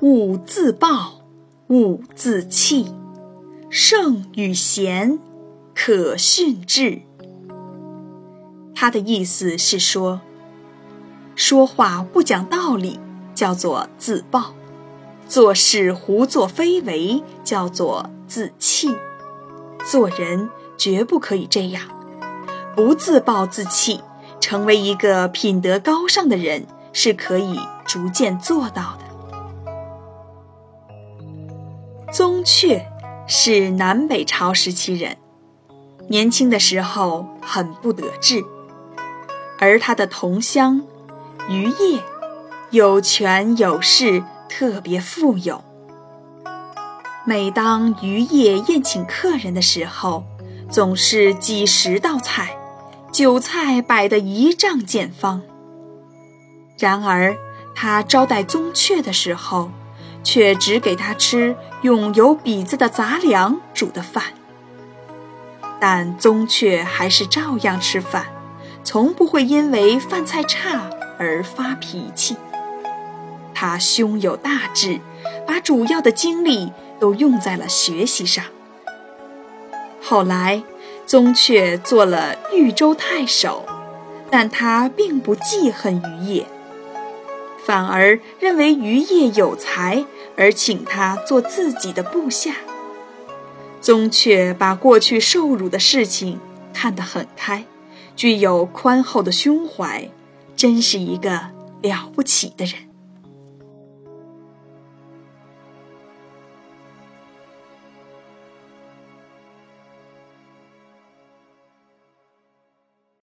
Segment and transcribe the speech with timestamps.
[0.00, 1.22] 勿自暴，
[1.68, 2.92] 勿自弃，
[3.70, 5.18] 圣与贤，
[5.74, 7.00] 可训致。
[8.74, 10.20] 他的意思是说，
[11.34, 13.00] 说话不讲道理
[13.34, 14.54] 叫做自暴，
[15.26, 18.94] 做事胡作非为叫做自弃，
[19.90, 21.82] 做人绝不可以这样，
[22.76, 24.02] 不自暴自弃，
[24.40, 29.05] 成为一个品德高尚的人是可以逐渐做到的。
[32.12, 32.82] 宗悫
[33.26, 35.16] 是南北朝时期人，
[36.08, 38.44] 年轻的时候很不得志，
[39.58, 40.82] 而他的同乡
[41.48, 42.00] 于业
[42.70, 45.64] 有权有势，特别富有。
[47.24, 50.24] 每当于业宴请客人的时候，
[50.70, 52.56] 总是几十道菜，
[53.10, 55.42] 酒菜摆得一丈见方。
[56.78, 57.36] 然而
[57.74, 59.72] 他招待宗悫的时候，
[60.26, 64.24] 却只给他吃用有鼻子的杂粮煮的饭，
[65.78, 68.26] 但宗悫还是照样吃饭，
[68.82, 72.36] 从不会因为饭菜差而发脾气。
[73.54, 74.98] 他胸有大志，
[75.46, 78.44] 把主要的精力都用在了学习上。
[80.02, 80.60] 后来，
[81.06, 83.64] 宗悫做了豫州太守，
[84.28, 86.46] 但他并不记恨于业。
[87.66, 90.04] 反而认为于业有才，
[90.36, 92.54] 而请他做自己的部下。
[93.80, 96.38] 宗悫把过去受辱的事情
[96.72, 97.64] 看得很开，
[98.14, 100.08] 具有宽厚的胸怀，
[100.54, 101.50] 真是一个
[101.82, 102.74] 了不起的人。